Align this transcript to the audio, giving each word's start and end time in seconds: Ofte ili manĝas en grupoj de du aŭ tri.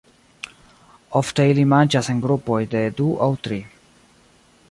Ofte 1.19 1.45
ili 1.51 1.65
manĝas 1.75 2.09
en 2.15 2.25
grupoj 2.25 2.59
de 2.73 2.83
du 3.01 3.13
aŭ 3.27 3.31
tri. 3.49 3.63